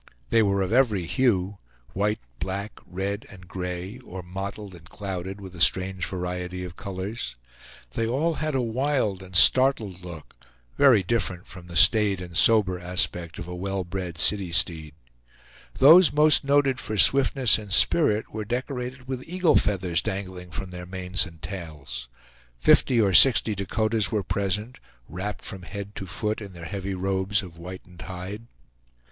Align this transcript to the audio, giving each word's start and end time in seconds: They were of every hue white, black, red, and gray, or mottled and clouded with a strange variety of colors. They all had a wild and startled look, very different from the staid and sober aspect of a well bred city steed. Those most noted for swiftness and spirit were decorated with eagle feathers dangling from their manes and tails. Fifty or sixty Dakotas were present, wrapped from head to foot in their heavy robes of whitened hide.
They 0.29 0.41
were 0.41 0.63
of 0.63 0.73
every 0.73 1.05
hue 1.05 1.59
white, 1.93 2.27
black, 2.39 2.79
red, 2.87 3.27
and 3.29 3.47
gray, 3.47 3.99
or 3.99 4.23
mottled 4.23 4.73
and 4.73 4.89
clouded 4.89 5.39
with 5.39 5.53
a 5.53 5.61
strange 5.61 6.07
variety 6.07 6.63
of 6.65 6.75
colors. 6.75 7.35
They 7.91 8.07
all 8.07 8.33
had 8.41 8.55
a 8.55 8.63
wild 8.63 9.21
and 9.21 9.35
startled 9.35 10.01
look, 10.03 10.35
very 10.75 11.03
different 11.03 11.45
from 11.45 11.67
the 11.67 11.75
staid 11.75 12.19
and 12.19 12.35
sober 12.35 12.79
aspect 12.79 13.37
of 13.37 13.47
a 13.47 13.55
well 13.55 13.83
bred 13.83 14.17
city 14.17 14.51
steed. 14.51 14.95
Those 15.77 16.11
most 16.11 16.43
noted 16.43 16.79
for 16.79 16.97
swiftness 16.97 17.59
and 17.59 17.71
spirit 17.71 18.33
were 18.33 18.43
decorated 18.43 19.07
with 19.07 19.23
eagle 19.29 19.55
feathers 19.55 20.01
dangling 20.01 20.49
from 20.49 20.71
their 20.71 20.87
manes 20.87 21.27
and 21.27 21.43
tails. 21.43 22.09
Fifty 22.57 22.99
or 22.99 23.13
sixty 23.13 23.53
Dakotas 23.53 24.11
were 24.11 24.23
present, 24.23 24.79
wrapped 25.07 25.45
from 25.45 25.61
head 25.61 25.93
to 25.97 26.07
foot 26.07 26.41
in 26.41 26.53
their 26.53 26.65
heavy 26.65 26.95
robes 26.95 27.43
of 27.43 27.57
whitened 27.57 28.01
hide. 28.01 28.47